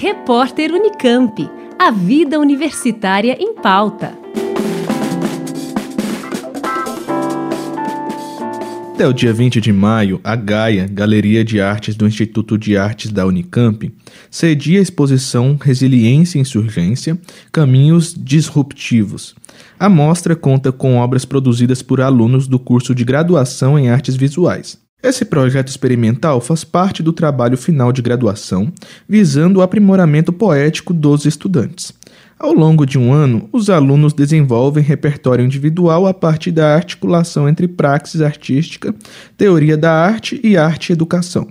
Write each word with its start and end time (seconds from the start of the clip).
Repórter 0.00 0.70
Unicamp. 0.70 1.50
A 1.76 1.90
vida 1.90 2.38
universitária 2.38 3.36
em 3.36 3.52
pauta. 3.52 4.16
Até 8.94 9.08
o 9.08 9.12
dia 9.12 9.32
20 9.32 9.60
de 9.60 9.72
maio, 9.72 10.20
a 10.22 10.36
Gaia, 10.36 10.86
Galeria 10.86 11.44
de 11.44 11.60
Artes 11.60 11.96
do 11.96 12.06
Instituto 12.06 12.56
de 12.56 12.76
Artes 12.76 13.10
da 13.10 13.26
Unicamp, 13.26 13.92
cedia 14.30 14.78
a 14.78 14.82
exposição 14.82 15.58
Resiliência 15.60 16.38
e 16.38 16.42
Insurgência 16.42 17.18
Caminhos 17.50 18.14
Disruptivos. 18.16 19.34
A 19.80 19.88
mostra 19.88 20.36
conta 20.36 20.70
com 20.70 20.98
obras 20.98 21.24
produzidas 21.24 21.82
por 21.82 22.00
alunos 22.00 22.46
do 22.46 22.60
curso 22.60 22.94
de 22.94 23.02
graduação 23.02 23.76
em 23.76 23.90
artes 23.90 24.14
visuais. 24.14 24.78
Esse 25.00 25.24
projeto 25.24 25.68
experimental 25.68 26.40
faz 26.40 26.64
parte 26.64 27.04
do 27.04 27.12
trabalho 27.12 27.56
final 27.56 27.92
de 27.92 28.02
graduação, 28.02 28.72
visando 29.08 29.60
o 29.60 29.62
aprimoramento 29.62 30.32
poético 30.32 30.92
dos 30.92 31.24
estudantes. 31.24 31.92
Ao 32.36 32.52
longo 32.52 32.84
de 32.84 32.98
um 32.98 33.12
ano, 33.12 33.48
os 33.52 33.70
alunos 33.70 34.12
desenvolvem 34.12 34.82
repertório 34.82 35.44
individual 35.44 36.04
a 36.04 36.12
partir 36.12 36.50
da 36.50 36.74
articulação 36.74 37.48
entre 37.48 37.68
praxis 37.68 38.20
artística, 38.20 38.92
teoria 39.36 39.76
da 39.76 39.92
arte 39.92 40.40
e 40.42 40.56
arte 40.56 40.90
e 40.90 40.94
educação. 40.94 41.46